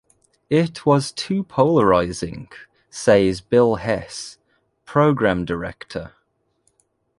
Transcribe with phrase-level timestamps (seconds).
[0.49, 2.47] "It was too polarizing,"
[2.89, 4.39] says Bill Hess,
[4.83, 6.13] program director.